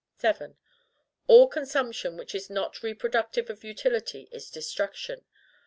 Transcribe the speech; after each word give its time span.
7. 0.17 0.57
All 1.27 1.47
consumption 1.47 2.17
which 2.17 2.33
is 2.33 2.49
not 2.49 2.81
reproductive 2.81 3.51
of 3.51 3.63
utility 3.63 4.27
is 4.31 4.49
destruction. 4.49 5.25